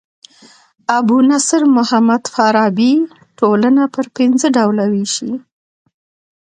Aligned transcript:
ابو 0.97 1.17
نصر 1.29 1.61
محمد 1.75 2.23
فارابي 2.33 2.93
ټولنه 3.39 3.83
پر 3.93 4.05
پنځه 4.17 4.47
ډوله 4.55 4.85
ويشي. 4.93 5.31